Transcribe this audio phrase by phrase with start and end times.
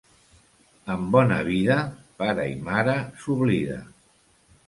[0.93, 1.77] Amb bona vida,
[2.23, 3.79] pare i mare s'oblida.